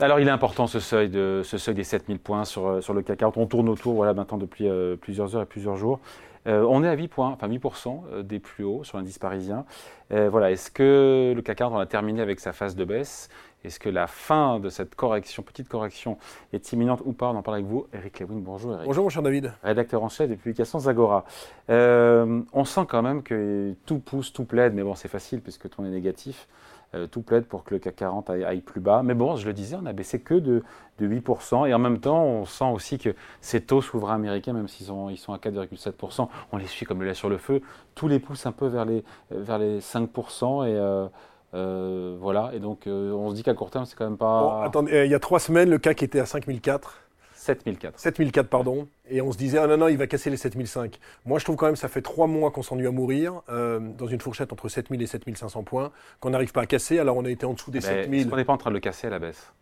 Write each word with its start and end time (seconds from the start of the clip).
Alors 0.00 0.20
il 0.20 0.28
est 0.28 0.30
important 0.30 0.68
ce 0.68 0.78
seuil, 0.78 1.08
de, 1.08 1.42
ce 1.44 1.58
seuil 1.58 1.74
des 1.74 1.82
7000 1.82 2.20
points 2.20 2.44
sur, 2.44 2.82
sur 2.82 2.94
le 2.94 3.02
CAC 3.02 3.18
40. 3.18 3.36
On 3.36 3.46
tourne 3.46 3.68
autour 3.68 3.94
voilà, 3.94 4.14
maintenant 4.14 4.38
depuis 4.38 4.68
plusieurs 5.00 5.34
heures 5.34 5.42
et 5.42 5.46
plusieurs 5.46 5.76
jours. 5.76 5.98
on 6.46 6.84
est 6.84 6.88
à 6.88 6.94
8 6.94 7.08
points, 7.08 7.30
enfin 7.30 7.48
8% 7.48 8.22
des 8.22 8.38
plus 8.38 8.62
hauts 8.62 8.84
sur 8.84 8.98
l'indice 8.98 9.18
parisien. 9.18 9.64
voilà, 10.10 10.52
est-ce 10.52 10.70
que 10.70 11.32
le 11.34 11.42
CAC 11.42 11.58
40 11.58 11.80
a 11.80 11.86
terminé 11.86 12.22
avec 12.22 12.38
sa 12.38 12.52
phase 12.52 12.76
de 12.76 12.84
baisse? 12.84 13.28
Est-ce 13.64 13.80
que 13.80 13.88
la 13.88 14.06
fin 14.06 14.60
de 14.60 14.68
cette 14.68 14.94
correction, 14.94 15.42
petite 15.42 15.68
correction, 15.68 16.16
est 16.52 16.72
imminente 16.72 17.02
ou 17.04 17.12
pas? 17.12 17.26
On 17.26 17.36
en 17.36 17.42
parle 17.42 17.56
avec 17.56 17.66
vous, 17.66 17.88
Eric 17.92 18.20
Lewin. 18.20 18.38
Bonjour 18.38 18.74
Eric. 18.74 18.86
Bonjour 18.86 19.04
mon 19.04 19.10
cher 19.10 19.22
David. 19.22 19.52
Rédacteur 19.64 20.04
en 20.04 20.08
chef 20.08 20.28
des 20.28 20.36
publications 20.36 20.78
Zagora. 20.78 21.24
Euh, 21.68 22.42
on 22.52 22.64
sent 22.64 22.86
quand 22.88 23.02
même 23.02 23.24
que 23.24 23.74
tout 23.84 23.98
pousse, 23.98 24.32
tout 24.32 24.44
plaide, 24.44 24.74
mais 24.74 24.84
bon 24.84 24.94
c'est 24.94 25.08
facile 25.08 25.40
puisque 25.40 25.68
tout 25.68 25.84
est 25.84 25.88
négatif. 25.88 26.46
Euh, 26.94 27.06
tout 27.06 27.20
plaide 27.20 27.44
pour 27.44 27.64
que 27.64 27.74
le 27.74 27.80
CAC 27.80 27.96
40 27.96 28.30
aille, 28.30 28.62
plus 28.62 28.80
bas. 28.80 29.02
Mais 29.04 29.12
bon, 29.12 29.36
je 29.36 29.46
le 29.46 29.52
disais, 29.52 29.76
on 29.80 29.84
a 29.84 29.92
baissé 29.92 30.20
que 30.20 30.34
de, 30.34 30.62
8%. 31.00 31.68
Et 31.68 31.74
en 31.74 31.78
même 31.78 32.00
temps, 32.00 32.24
on 32.24 32.44
sent 32.46 32.64
aussi 32.64 32.98
que 32.98 33.14
ces 33.40 33.60
taux 33.60 33.82
souverains 33.82 34.14
américains, 34.14 34.54
même 34.54 34.68
s'ils 34.68 34.86
sont, 34.86 35.10
ils 35.10 35.18
sont 35.18 35.32
à 35.32 35.36
4,7%, 35.36 36.28
on 36.50 36.56
les 36.56 36.66
suit 36.66 36.86
comme 36.86 37.00
le 37.00 37.08
lait 37.08 37.14
sur 37.14 37.28
le 37.28 37.36
feu. 37.36 37.60
Tous 37.94 38.08
les 38.08 38.18
poussent 38.18 38.46
un 38.46 38.52
peu 38.52 38.66
vers 38.66 38.86
les, 38.86 39.04
vers 39.30 39.58
les 39.58 39.80
5%. 39.80 40.66
Et 40.66 40.74
euh, 40.74 41.06
euh, 41.54 42.16
voilà, 42.20 42.50
et 42.52 42.60
donc 42.60 42.82
on 42.86 43.30
se 43.30 43.34
dit 43.34 43.42
qu'à 43.42 43.54
court 43.54 43.70
terme, 43.70 43.86
c'est 43.86 43.96
quand 43.96 44.04
même 44.04 44.18
pas. 44.18 44.64
attendez, 44.64 44.92
euh, 44.92 45.04
il 45.06 45.10
y 45.10 45.14
a 45.14 45.20
trois 45.20 45.40
semaines, 45.40 45.70
le 45.70 45.78
CAC 45.78 46.02
était 46.02 46.20
à 46.20 46.26
5004. 46.26 47.07
7004. 47.48 47.98
7004, 47.98 48.48
pardon. 48.48 48.88
Et 49.10 49.20
on 49.20 49.32
se 49.32 49.38
disait, 49.38 49.58
ah 49.58 49.66
non, 49.66 49.76
non, 49.76 49.88
il 49.88 49.96
va 49.96 50.06
casser 50.06 50.30
les 50.30 50.36
7005. 50.36 50.98
Moi, 51.24 51.38
je 51.38 51.44
trouve 51.44 51.56
quand 51.56 51.66
même 51.66 51.76
ça 51.76 51.88
fait 51.88 52.02
trois 52.02 52.26
mois 52.26 52.50
qu'on 52.50 52.62
s'ennuie 52.62 52.86
à 52.86 52.90
mourir, 52.90 53.42
dans 53.48 54.06
une 54.06 54.20
fourchette 54.20 54.52
entre 54.52 54.68
7000 54.68 55.00
et 55.02 55.06
7500 55.06 55.62
points, 55.62 55.90
qu'on 56.20 56.30
n'arrive 56.30 56.52
pas 56.52 56.62
à 56.62 56.66
casser. 56.66 56.98
Alors, 56.98 57.16
on 57.16 57.24
a 57.24 57.30
été 57.30 57.46
en 57.46 57.54
dessous 57.54 57.70
des 57.70 57.80
7000. 57.80 58.20
Est-ce 58.20 58.28
qu'on 58.28 58.36
n'est 58.36 58.44
pas 58.44 58.52
en 58.52 58.58
train 58.58 58.70
de 58.70 58.74
le 58.74 58.80
casser 58.80 59.06
à 59.06 59.10
la 59.10 59.18
baisse? 59.18 59.52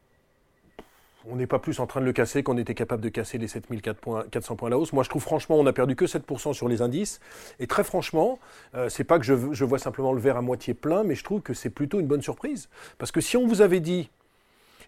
On 1.29 1.37
n'est 1.37 1.47
pas 1.47 1.59
plus 1.59 1.81
en 1.81 1.87
train 1.87 2.01
de 2.01 2.07
le 2.07 2.13
casser 2.13 2.45
qu'on 2.45 2.57
était 2.57 2.75
capable 2.75 3.03
de 3.03 3.09
casser 3.09 3.37
les 3.37 3.49
7400 3.49 4.57
points 4.57 4.69
à 4.69 4.71
la 4.71 4.79
hausse. 4.79 4.93
Moi, 4.93 5.03
je 5.03 5.09
trouve 5.09 5.23
franchement, 5.23 5.57
on 5.57 5.65
n'a 5.65 5.73
perdu 5.73 5.97
que 5.97 6.05
7% 6.05 6.53
sur 6.53 6.69
les 6.69 6.83
indices. 6.83 7.21
Et 7.59 7.67
très 7.67 7.83
franchement, 7.83 8.39
euh, 8.77 8.89
c'est 8.89 9.03
pas 9.03 9.19
que 9.19 9.25
je, 9.25 9.35
je, 9.53 9.65
vois 9.65 9.81
simplement 9.81 10.13
le 10.13 10.21
verre 10.21 10.37
à 10.37 10.43
moitié 10.43 10.73
plein, 10.73 11.03
mais 11.03 11.17
je 11.17 11.25
trouve 11.25 11.41
que 11.41 11.53
c'est 11.53 11.71
plutôt 11.71 11.99
une 11.99 12.07
bonne 12.07 12.23
surprise. 12.23 12.69
Parce 12.99 13.11
que 13.11 13.21
si 13.21 13.37
on 13.37 13.47
vous 13.47 13.61
avait 13.61 13.81
dit, 13.81 14.09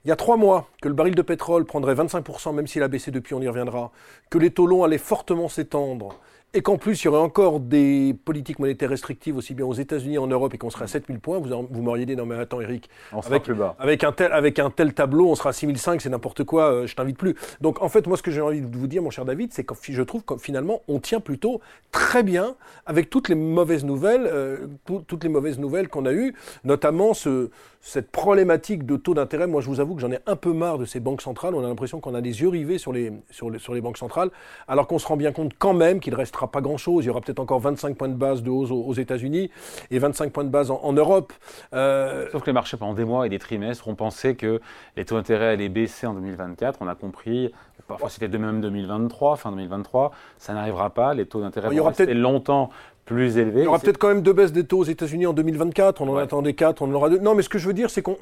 il 0.08 0.10
y 0.10 0.12
a 0.12 0.16
trois 0.16 0.38
mois, 0.38 0.70
que 0.80 0.88
le 0.88 0.94
baril 0.94 1.14
de 1.14 1.20
pétrole 1.20 1.66
prendrait 1.66 1.92
25%, 1.92 2.54
même 2.54 2.66
s'il 2.66 2.82
a 2.82 2.88
baissé 2.88 3.10
depuis, 3.10 3.34
on 3.34 3.42
y 3.42 3.46
reviendra, 3.46 3.92
que 4.30 4.38
les 4.38 4.50
taux 4.50 4.66
longs 4.66 4.82
allaient 4.82 4.96
fortement 4.96 5.50
s'étendre, 5.50 6.18
et 6.54 6.62
qu'en 6.62 6.78
plus 6.78 7.02
il 7.02 7.04
y 7.04 7.08
aurait 7.08 7.20
encore 7.20 7.60
des 7.60 8.16
politiques 8.24 8.58
monétaires 8.58 8.88
restrictives 8.88 9.36
aussi 9.36 9.54
bien 9.54 9.66
aux 9.66 9.74
États-Unis 9.74 10.16
en 10.16 10.26
Europe 10.26 10.54
et 10.54 10.58
qu'on 10.58 10.70
serait 10.70 10.84
à 10.84 10.88
7000 10.88 11.20
points, 11.20 11.38
vous, 11.38 11.68
vous 11.70 11.82
m'auriez 11.82 12.06
dit 12.06 12.16
non 12.16 12.24
mais 12.24 12.36
attends 12.36 12.62
Eric, 12.62 12.88
avec, 13.12 13.42
plus 13.42 13.54
bas. 13.54 13.76
Avec, 13.78 14.02
un 14.02 14.12
tel, 14.12 14.32
avec 14.32 14.58
un 14.58 14.70
tel 14.70 14.94
tableau 14.94 15.28
on 15.28 15.34
sera 15.34 15.50
à 15.50 15.52
6005, 15.52 16.00
c'est 16.00 16.08
n'importe 16.08 16.44
quoi, 16.44 16.72
euh, 16.72 16.86
je 16.86 16.96
t'invite 16.96 17.18
plus. 17.18 17.34
Donc 17.60 17.82
en 17.82 17.90
fait 17.90 18.06
moi 18.06 18.16
ce 18.16 18.22
que 18.22 18.30
j'ai 18.30 18.40
envie 18.40 18.62
de 18.62 18.76
vous 18.76 18.86
dire 18.86 19.02
mon 19.02 19.10
cher 19.10 19.26
David, 19.26 19.52
c'est 19.52 19.64
que 19.64 19.74
je 19.82 20.02
trouve 20.02 20.24
que 20.24 20.38
finalement 20.38 20.80
on 20.88 21.00
tient 21.00 21.20
plutôt 21.20 21.60
très 21.92 22.22
bien 22.22 22.54
avec 22.86 23.10
toutes 23.10 23.28
les 23.28 23.34
mauvaises 23.34 23.84
nouvelles, 23.84 24.26
euh, 24.26 24.68
toutes 25.06 25.24
les 25.24 25.30
mauvaises 25.30 25.58
nouvelles 25.58 25.88
qu'on 25.88 26.06
a 26.06 26.12
eues, 26.12 26.34
notamment 26.64 27.12
ce, 27.12 27.50
cette 27.82 28.10
problématique 28.10 28.86
de 28.86 28.96
taux 28.96 29.14
d'intérêt. 29.14 29.46
Moi 29.46 29.60
je 29.60 29.66
vous 29.66 29.80
avoue 29.80 29.94
que 29.96 30.00
j'en 30.00 30.12
ai 30.12 30.18
un 30.26 30.36
peu 30.36 30.54
marre 30.54 30.78
de 30.78 30.86
ces 30.86 30.98
banques 30.98 31.20
centrales, 31.20 31.54
on 31.54 31.62
a 31.62 31.68
l'impression 31.68 32.00
qu'on 32.00 32.14
a 32.14 32.22
les 32.22 32.40
yeux 32.40 32.48
rivés 32.48 32.78
sur 32.78 32.94
les, 32.94 33.12
sur 33.30 33.50
les, 33.50 33.58
sur 33.58 33.74
les 33.74 33.82
banques 33.82 33.98
centrales, 33.98 34.30
alors 34.66 34.86
qu'on 34.86 34.98
se 34.98 35.06
rend 35.06 35.18
bien 35.18 35.32
compte 35.32 35.52
quand 35.58 35.74
même 35.74 36.00
qu'il 36.00 36.14
reste 36.14 36.37
pas 36.46 36.60
grand-chose. 36.60 37.04
Il 37.04 37.08
y 37.08 37.10
aura 37.10 37.20
peut-être 37.20 37.40
encore 37.40 37.60
25 37.60 37.96
points 37.96 38.08
de 38.08 38.14
base 38.14 38.42
de 38.42 38.50
hausse 38.50 38.70
aux, 38.70 38.92
États-Unis 38.92 39.50
et 39.90 39.98
25 39.98 40.32
points 40.32 40.44
de 40.44 40.50
base 40.50 40.70
en, 40.70 40.92
Europe. 40.92 41.32
Euh, 41.74 42.28
Sauf 42.30 42.42
que 42.42 42.46
les 42.46 42.52
marchés, 42.52 42.76
pendant 42.76 42.94
des 42.94 43.04
mois 43.04 43.26
et 43.26 43.28
des 43.28 43.38
trimestres, 43.38 43.88
ont 43.88 43.94
pensé 43.94 44.36
que 44.36 44.60
les 44.96 45.04
taux 45.04 45.16
d'intérêt 45.16 45.48
allaient 45.48 45.68
baisser 45.68 46.06
en 46.06 46.14
2024. 46.14 46.78
On 46.80 46.88
a 46.88 46.94
compris, 46.94 47.52
parfois 47.86 48.08
c'était 48.08 48.28
de 48.28 48.38
même 48.38 48.60
2023, 48.60 49.36
fin 49.36 49.50
2023, 49.50 50.12
ça 50.38 50.54
n'arrivera 50.54 50.90
pas. 50.90 51.14
Les 51.14 51.26
taux 51.26 51.40
d'intérêt 51.40 51.68
vont 51.68 51.84
rester 51.84 52.14
longtemps 52.14 52.70
plus 53.08 53.38
élevé. 53.38 53.62
Il 53.62 53.64
y 53.64 53.66
aura 53.66 53.78
peut-être 53.78 53.96
quand 53.96 54.08
même 54.08 54.20
deux 54.20 54.34
baisses 54.34 54.52
des 54.52 54.64
taux 54.64 54.80
aux 54.80 54.84
États-Unis 54.84 55.24
en 55.24 55.32
2024. 55.32 56.02
On 56.02 56.10
en 56.10 56.16
attendait 56.16 56.52
quatre, 56.52 56.82
on 56.82 56.90
en 56.90 56.92
aura 56.92 57.08
deux. 57.08 57.18
Non, 57.18 57.34
mais 57.34 57.42
ce 57.42 57.48
que 57.48 57.58
je 57.58 57.66
veux 57.66 57.72
dire, 57.72 57.88
c'est 57.88 58.02
qu'on 58.02 58.14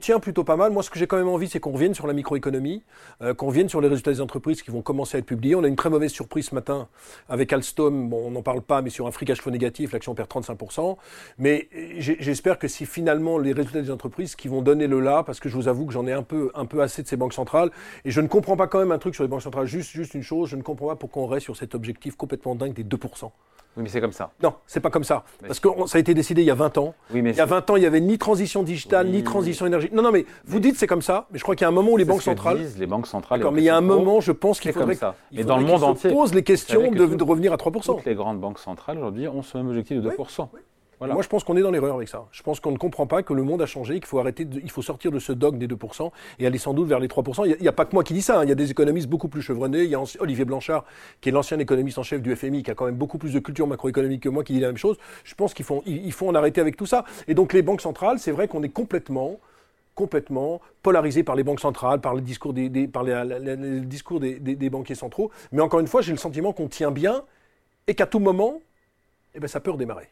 tient 0.00 0.18
plutôt 0.18 0.42
pas 0.42 0.56
mal. 0.56 0.72
Moi, 0.72 0.82
ce 0.82 0.90
que 0.90 0.98
j'ai 0.98 1.06
quand 1.06 1.16
même 1.16 1.28
envie, 1.28 1.48
c'est 1.48 1.60
qu'on 1.60 1.70
revienne 1.70 1.94
sur 1.94 2.08
la 2.08 2.12
microéconomie, 2.12 2.82
euh, 3.22 3.34
qu'on 3.34 3.46
revienne 3.46 3.68
sur 3.68 3.80
les 3.80 3.86
résultats 3.86 4.10
des 4.10 4.20
entreprises 4.20 4.62
qui 4.62 4.72
vont 4.72 4.82
commencer 4.82 5.16
à 5.16 5.20
être 5.20 5.26
publiés. 5.26 5.54
On 5.54 5.62
a 5.62 5.68
une 5.68 5.76
très 5.76 5.90
mauvaise 5.90 6.10
surprise 6.10 6.46
ce 6.46 6.56
matin 6.56 6.88
avec 7.28 7.52
Alstom. 7.52 8.08
Bon, 8.08 8.26
on 8.26 8.32
n'en 8.32 8.42
parle 8.42 8.62
pas, 8.62 8.82
mais 8.82 8.90
sur 8.90 9.06
un 9.06 9.12
free 9.12 9.26
cash 9.26 9.40
flow 9.40 9.52
négatif, 9.52 9.92
l'action 9.92 10.16
perd 10.16 10.28
35%. 10.28 10.96
Mais 11.38 11.68
j'espère 11.98 12.58
que 12.58 12.66
si 12.66 12.86
finalement 12.86 13.38
les 13.38 13.52
résultats 13.52 13.80
des 13.80 13.92
entreprises 13.92 14.34
qui 14.34 14.48
vont 14.48 14.60
donner 14.60 14.88
le 14.88 14.98
là, 14.98 15.22
parce 15.22 15.38
que 15.38 15.48
je 15.48 15.54
vous 15.54 15.68
avoue 15.68 15.86
que 15.86 15.92
j'en 15.92 16.08
ai 16.08 16.12
un 16.12 16.24
peu, 16.24 16.50
un 16.56 16.66
peu 16.66 16.82
assez 16.82 17.04
de 17.04 17.06
ces 17.06 17.16
banques 17.16 17.34
centrales, 17.34 17.70
et 18.04 18.10
je 18.10 18.20
ne 18.20 18.26
comprends 18.26 18.56
pas 18.56 18.66
quand 18.66 18.80
même 18.80 18.90
un 18.90 18.98
truc 18.98 19.14
sur 19.14 19.22
les 19.22 19.28
banques 19.28 19.42
centrales. 19.42 19.66
Juste, 19.66 19.90
juste 19.92 20.14
une 20.14 20.24
chose, 20.24 20.48
je 20.48 20.56
ne 20.56 20.62
comprends 20.62 20.88
pas 20.88 20.96
pourquoi 20.96 21.22
on 21.22 21.26
reste 21.26 21.44
sur 21.44 21.56
cet 21.56 21.76
objectif 21.76 22.16
complètement 22.16 22.56
dingue 22.56 22.72
des 22.72 22.82
2%. 22.82 23.30
Oui, 23.76 23.84
mais 23.84 23.88
c'est 23.88 24.00
comme 24.00 24.12
ça. 24.12 24.32
Non, 24.42 24.54
c'est 24.66 24.80
pas 24.80 24.90
comme 24.90 25.04
ça. 25.04 25.24
Parce 25.46 25.60
que 25.60 25.68
ça 25.86 25.98
a 25.98 26.00
été 26.00 26.12
décidé 26.12 26.42
il 26.42 26.46
y 26.46 26.50
a 26.50 26.56
20 26.56 26.78
ans. 26.78 26.94
Oui, 27.12 27.22
mais 27.22 27.30
il 27.30 27.36
y 27.36 27.40
a 27.40 27.46
20 27.46 27.70
ans, 27.70 27.76
il 27.76 27.80
n'y 27.80 27.86
avait 27.86 28.00
ni 28.00 28.18
transition 28.18 28.62
digitale, 28.62 29.08
ni 29.08 29.22
transition 29.22 29.66
énergétique. 29.66 29.94
Non, 29.94 30.02
non, 30.02 30.10
mais 30.10 30.26
vous 30.44 30.58
dites 30.58 30.76
c'est 30.76 30.88
comme 30.88 31.02
ça, 31.02 31.26
mais 31.30 31.38
je 31.38 31.44
crois 31.44 31.54
qu'il 31.54 31.62
y 31.62 31.66
a 31.66 31.68
un 31.68 31.72
moment 31.72 31.92
où 31.92 31.96
les 31.96 32.04
banques 32.04 32.22
centrales. 32.22 32.58
Disent, 32.58 32.78
les 32.78 32.86
banques 32.86 33.06
centrales. 33.06 33.38
D'accord, 33.38 33.52
mais 33.52 33.62
il 33.62 33.66
y 33.66 33.70
a 33.70 33.76
un 33.76 33.80
moment, 33.80 34.20
je 34.20 34.32
pense 34.32 34.58
qu'il 34.58 34.72
faudrait. 34.72 34.96
Comme 34.96 35.10
ça. 35.10 35.14
Mais 35.32 35.44
dans 35.44 35.56
le 35.56 35.64
monde 35.64 35.84
entier. 35.84 36.10
pose 36.10 36.34
les 36.34 36.42
questions 36.42 36.90
de, 36.90 37.22
revenir 37.22 37.52
à 37.52 37.56
3%. 37.56 37.82
Toutes 37.82 38.04
les 38.04 38.14
grandes 38.14 38.40
banques 38.40 38.58
centrales 38.58 38.98
aujourd'hui 38.98 39.28
ont 39.28 39.42
ce 39.42 39.56
même 39.56 39.68
objectif 39.68 40.00
de 40.00 40.10
2%. 40.10 40.48
Moi, 41.00 41.22
je 41.22 41.28
pense 41.28 41.44
qu'on 41.44 41.56
est 41.56 41.62
dans 41.62 41.70
l'erreur 41.70 41.96
avec 41.96 42.08
ça. 42.08 42.26
Je 42.30 42.42
pense 42.42 42.60
qu'on 42.60 42.72
ne 42.72 42.76
comprend 42.76 43.06
pas 43.06 43.22
que 43.22 43.32
le 43.32 43.42
monde 43.42 43.62
a 43.62 43.66
changé, 43.66 43.94
qu'il 43.94 44.06
faut 44.06 44.18
arrêter, 44.18 44.46
il 44.62 44.70
faut 44.70 44.82
sortir 44.82 45.10
de 45.10 45.18
ce 45.18 45.32
dogme 45.32 45.56
des 45.56 45.66
2% 45.66 46.10
et 46.38 46.46
aller 46.46 46.58
sans 46.58 46.74
doute 46.74 46.88
vers 46.88 47.00
les 47.00 47.08
3%. 47.08 47.46
Il 47.46 47.62
n'y 47.62 47.68
a, 47.68 47.72
pas 47.72 47.86
que 47.86 47.94
moi 47.94 48.04
qui 48.04 48.12
dis 48.12 48.20
ça. 48.20 48.40
Hein. 48.40 48.44
Il 48.44 48.50
y 48.50 48.52
a 48.52 48.54
des 48.54 48.70
économistes 48.70 49.08
beaucoup 49.08 49.28
plus 49.28 49.40
chevronnés. 49.40 49.84
Il 49.84 49.90
y 49.90 49.94
a 49.94 50.02
Olivier 50.18 50.44
Blanchard, 50.44 50.84
qui 51.22 51.30
est 51.30 51.32
l'ancien 51.32 51.58
économiste 51.58 51.96
en 51.96 52.02
chef 52.02 52.20
du 52.20 52.36
FMI, 52.36 52.62
qui 52.62 52.70
a 52.70 52.74
quand 52.74 52.84
même 52.84 52.96
beaucoup 52.96 53.16
plus 53.16 53.32
de 53.32 53.38
culture 53.38 53.66
macroéconomique 53.66 54.22
que 54.22 54.28
moi, 54.28 54.44
qui 54.44 54.52
dit 54.52 54.60
la 54.60 54.66
même 54.66 54.76
chose. 54.76 54.98
Je 55.24 55.34
pense 55.34 55.54
qu'il 55.54 55.64
faut, 55.64 55.82
en 56.28 56.34
arrêter 56.34 56.60
avec 56.60 56.76
tout 56.76 56.86
ça. 56.86 57.04
Et 57.28 57.34
donc, 57.34 57.54
les 57.54 57.62
banques 57.62 57.80
centrales, 57.80 58.18
c'est 58.18 58.32
vrai 58.32 58.46
qu'on 58.46 58.62
est 58.62 58.68
complètement 58.68 59.38
complètement 59.96 60.62
polarisé 60.82 61.24
par 61.24 61.36
les 61.36 61.42
banques 61.42 61.60
centrales, 61.60 62.00
par 62.00 62.14
les 62.14 62.22
discours 62.22 62.54
des, 62.54 62.88
par 62.88 63.04
discours 63.04 64.18
des, 64.18 64.70
banquiers 64.70 64.94
centraux. 64.94 65.30
Mais 65.52 65.60
encore 65.60 65.80
une 65.80 65.88
fois, 65.88 66.00
j'ai 66.00 66.12
le 66.12 66.18
sentiment 66.18 66.54
qu'on 66.54 66.68
tient 66.68 66.90
bien 66.90 67.22
et 67.86 67.94
qu'à 67.94 68.06
tout 68.06 68.20
moment, 68.20 68.60
eh 69.34 69.40
ben, 69.40 69.48
ça 69.48 69.60
peut 69.60 69.70
redémarrer. 69.70 70.08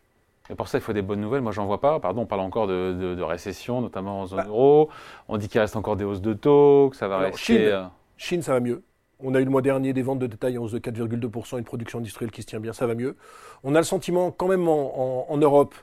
Et 0.50 0.54
pour 0.54 0.68
ça, 0.68 0.78
il 0.78 0.80
faut 0.80 0.92
des 0.92 1.02
bonnes 1.02 1.20
nouvelles. 1.20 1.42
Moi, 1.42 1.52
j'en 1.52 1.66
vois 1.66 1.80
pas. 1.80 2.00
Pardon, 2.00 2.22
on 2.22 2.26
parle 2.26 2.40
encore 2.40 2.66
de, 2.66 3.22
récession, 3.22 3.80
notamment 3.80 4.20
en 4.20 4.26
zone 4.26 4.40
bah. 4.40 4.46
euro. 4.48 4.88
On 5.28 5.36
dit 5.36 5.48
qu'il 5.48 5.60
reste 5.60 5.76
encore 5.76 5.96
des 5.96 6.04
hausses 6.04 6.22
de 6.22 6.32
taux, 6.32 6.88
que 6.90 6.96
ça 6.96 7.08
va 7.08 7.18
rester. 7.18 7.38
Chine, 7.38 7.56
euh, 7.58 7.84
Chine, 8.16 8.42
ça 8.42 8.52
va 8.52 8.60
mieux. 8.60 8.82
On 9.20 9.34
a 9.34 9.40
eu 9.40 9.44
le 9.44 9.50
mois 9.50 9.62
dernier 9.62 9.92
des 9.92 10.02
ventes 10.02 10.20
de 10.20 10.26
détail 10.26 10.58
en 10.58 10.62
hausse 10.62 10.72
de 10.72 10.78
4,2% 10.78 11.56
et 11.56 11.58
une 11.58 11.64
production 11.64 11.98
industrielle 11.98 12.30
qui 12.30 12.42
se 12.42 12.46
tient 12.46 12.60
bien, 12.60 12.72
ça 12.72 12.86
va 12.86 12.94
mieux. 12.94 13.16
On 13.64 13.74
a 13.74 13.78
le 13.78 13.84
sentiment, 13.84 14.30
quand 14.30 14.46
même, 14.46 14.68
en 14.68 15.36
Europe, 15.36 15.74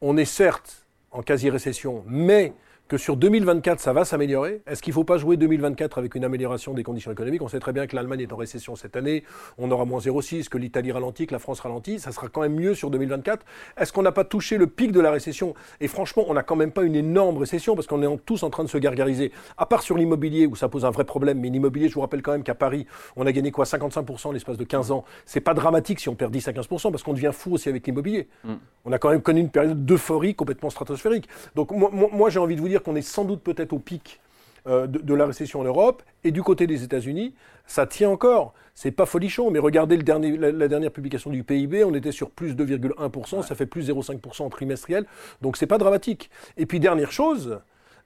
on 0.00 0.16
est 0.16 0.24
certes 0.24 0.86
en 1.10 1.22
quasi-récession, 1.22 2.04
mais 2.06 2.52
que 2.88 2.98
sur 2.98 3.16
2024, 3.16 3.80
ça 3.80 3.92
va 3.92 4.04
s'améliorer 4.04 4.62
Est-ce 4.66 4.80
qu'il 4.80 4.92
ne 4.92 4.94
faut 4.94 5.04
pas 5.04 5.18
jouer 5.18 5.36
2024 5.36 5.98
avec 5.98 6.14
une 6.14 6.24
amélioration 6.24 6.72
des 6.72 6.84
conditions 6.84 7.10
économiques? 7.10 7.42
On 7.42 7.48
sait 7.48 7.58
très 7.58 7.72
bien 7.72 7.86
que 7.88 7.96
l'Allemagne 7.96 8.20
est 8.20 8.32
en 8.32 8.36
récession 8.36 8.76
cette 8.76 8.94
année, 8.94 9.24
on 9.58 9.70
aura 9.72 9.84
moins 9.84 9.98
0,6, 9.98 10.48
que 10.48 10.56
l'Italie 10.56 10.92
ralentit, 10.92 11.26
que 11.26 11.32
la 11.32 11.40
France 11.40 11.58
ralentit, 11.60 11.98
ça 11.98 12.12
sera 12.12 12.28
quand 12.28 12.42
même 12.42 12.54
mieux 12.54 12.74
sur 12.74 12.90
2024. 12.90 13.44
Est-ce 13.76 13.92
qu'on 13.92 14.02
n'a 14.02 14.12
pas 14.12 14.22
touché 14.22 14.56
le 14.56 14.68
pic 14.68 14.92
de 14.92 15.00
la 15.00 15.10
récession? 15.10 15.54
Et 15.80 15.88
franchement, 15.88 16.24
on 16.28 16.34
n'a 16.34 16.44
quand 16.44 16.54
même 16.54 16.70
pas 16.70 16.84
une 16.84 16.94
énorme 16.94 17.38
récession 17.38 17.74
parce 17.74 17.88
qu'on 17.88 18.02
est 18.02 18.18
tous 18.24 18.44
en 18.44 18.50
train 18.50 18.62
de 18.62 18.68
se 18.68 18.78
gargariser. 18.78 19.32
À 19.58 19.66
part 19.66 19.82
sur 19.82 19.96
l'immobilier 19.96 20.46
où 20.46 20.54
ça 20.54 20.68
pose 20.68 20.84
un 20.84 20.90
vrai 20.90 21.04
problème, 21.04 21.40
mais 21.40 21.48
l'immobilier, 21.48 21.88
je 21.88 21.94
vous 21.94 22.02
rappelle 22.02 22.22
quand 22.22 22.32
même 22.32 22.44
qu'à 22.44 22.54
Paris, 22.54 22.86
on 23.16 23.26
a 23.26 23.32
gagné 23.32 23.50
quoi? 23.50 23.64
55% 23.64 24.32
l'espace 24.32 24.58
de 24.58 24.64
15 24.64 24.92
ans. 24.92 25.04
C'est 25.24 25.40
pas 25.40 25.54
dramatique 25.54 25.98
si 25.98 26.08
on 26.08 26.14
perd 26.14 26.30
10 26.32 26.48
à 26.48 26.52
15% 26.52 26.90
parce 26.92 27.02
qu'on 27.02 27.14
devient 27.14 27.32
fou 27.32 27.54
aussi 27.54 27.68
avec 27.68 27.84
l'immobilier. 27.86 28.28
Mm. 28.44 28.54
On 28.84 28.92
a 28.92 28.98
quand 28.98 29.10
même 29.10 29.22
connu 29.22 29.40
une 29.40 29.50
période 29.50 29.84
d'euphorie 29.84 30.36
complètement 30.36 30.70
stratosphérique. 30.70 31.28
Donc 31.56 31.72
moi, 31.72 31.90
moi 31.92 32.30
j'ai 32.30 32.38
envie 32.38 32.54
de 32.54 32.60
vous 32.60 32.68
dire 32.68 32.75
qu'on 32.82 32.96
est 32.96 33.02
sans 33.02 33.24
doute 33.24 33.42
peut-être 33.42 33.72
au 33.72 33.78
pic 33.78 34.20
euh, 34.66 34.86
de, 34.86 35.14
la 35.14 35.26
récession 35.26 35.60
en 35.60 35.64
Europe. 35.64 36.02
Et 36.24 36.32
du 36.32 36.42
côté 36.42 36.66
des 36.66 36.82
États-Unis, 36.82 37.34
ça 37.66 37.86
tient 37.86 38.10
encore. 38.10 38.52
C'est 38.74 38.90
pas 38.90 39.06
folichon, 39.06 39.50
mais 39.50 39.58
regardez 39.58 39.96
le 39.96 40.02
dernier, 40.02 40.36
la, 40.36 40.68
dernière 40.68 40.90
publication 40.90 41.30
du 41.30 41.44
PIB, 41.44 41.84
on 41.84 41.94
était 41.94 42.12
sur 42.12 42.30
plus 42.30 42.54
2,1%, 42.54 43.42
ça 43.42 43.54
fait 43.54 43.64
plus 43.64 43.88
0,5% 43.88 44.42
en 44.42 44.50
trimestriel. 44.50 45.06
Donc 45.40 45.56
c'est 45.56 45.66
pas 45.66 45.78
dramatique. 45.78 46.30
Et 46.56 46.66
puis 46.66 46.80
dernière 46.80 47.12
chose, 47.12 47.60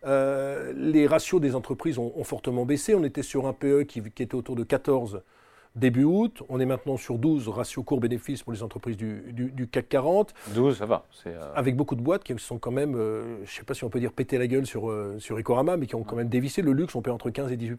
euh, 0.07 0.73
les 0.77 1.07
ratios 1.07 1.41
des 1.41 1.55
entreprises 1.55 1.99
ont, 1.99 2.25
fortement 2.25 2.67
baissé. 2.67 2.95
On 2.95 3.05
était 3.05 3.23
sur 3.23 3.47
un 3.47 3.53
PE 3.53 3.85
qui, 3.85 4.03
qui 4.03 4.23
était 4.23 4.35
autour 4.35 4.55
de 4.55 4.63
14 4.63 5.23
début 5.77 6.05
août. 6.05 6.43
On 6.49 6.61
est 6.61 6.67
maintenant 6.67 6.97
sur 6.97 7.19
12 7.19 7.49
ratios 7.49 7.85
court-bénéfice 7.85 8.43
pour 8.43 8.53
les 8.53 8.63
entreprises 8.63 8.97
du, 8.97 9.69
CAC 9.71 9.89
40. 9.89 10.35
12, 10.55 10.79
ça 10.79 10.87
va. 10.87 11.05
Euh, 11.27 11.53
Avec 11.55 11.77
beaucoup 11.77 11.95
de 11.95 12.01
boîtes 12.01 12.25
qui 12.25 12.35
sont 12.39 12.59
quand 12.59 12.71
même, 12.71 12.95
euh, 12.97 13.37
je 13.45 13.53
ne 13.53 13.57
sais 13.57 13.63
pas 13.65 13.75
si 13.75 13.85
on 13.85 13.91
peut 13.91 14.01
dire 14.01 14.13
péter 14.13 14.39
la 14.39 14.47
gueule 14.47 14.67
sur, 14.67 14.91
euh, 14.91 15.17
sur 15.19 15.39
Ecorama, 15.39 15.77
mais 15.77 15.87
qui 15.87 15.95
ont 15.95 16.03
quand 16.03 16.17
même 16.17 16.29
dévissé 16.29 16.63
le 16.63 16.73
luxe, 16.73 16.95
on 16.95 17.03
perd 17.03 17.15
entre 17.15 17.31
15 17.31 17.53
et 17.53 17.57
18 17.57 17.79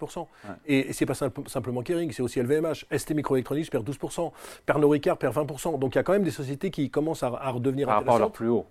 Et, 0.65 0.89
et 0.89 0.93
c'est 0.93 1.05
pas 1.05 1.15
simplement 1.15 1.81
Kering, 1.81 2.11
c'est 2.11 2.23
aussi 2.23 2.39
LVMH. 2.41 2.85
ST 2.95 3.11
Microelectronics 3.11 3.69
perd 3.69 3.87
12% 3.87 4.31
Pernod 4.65 4.91
Ricard 4.91 5.17
perd 5.17 5.35
20% 5.35 5.79
Donc 5.79 5.95
il 5.95 5.97
y 5.97 5.99
a 5.99 6.03
quand 6.03 6.13
même 6.13 6.23
des 6.23 6.31
sociétés 6.31 6.71
qui 6.71 6.89
commencent 6.89 7.23
à, 7.23 7.29
redevenir 7.51 7.87
Par 7.87 7.97
rapport 7.97 8.15
à 8.15 8.19
leur 8.19 8.31
plus 8.31 8.49
haut. 8.49 8.65